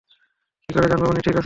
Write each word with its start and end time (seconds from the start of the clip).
কি 0.69 0.71
করে 0.73 0.87
জানব 0.87 1.03
উনি 1.03 1.21
ঠিক 1.21 1.31
আছেন 1.31 1.35
কিনা? 1.35 1.39